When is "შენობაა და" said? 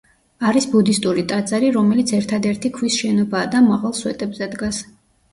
3.01-3.61